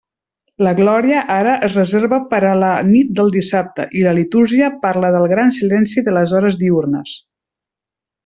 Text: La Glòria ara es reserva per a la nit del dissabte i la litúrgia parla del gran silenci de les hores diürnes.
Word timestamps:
La 0.67 0.69
Glòria 0.77 1.17
ara 1.33 1.51
es 1.67 1.75
reserva 1.79 2.17
per 2.31 2.39
a 2.51 2.53
la 2.63 2.71
nit 2.87 3.11
del 3.19 3.29
dissabte 3.35 3.85
i 3.99 4.03
la 4.07 4.15
litúrgia 4.21 4.71
parla 4.87 5.13
del 5.17 5.29
gran 5.35 5.55
silenci 5.59 6.05
de 6.09 6.17
les 6.19 6.33
hores 6.39 6.59
diürnes. 6.65 7.17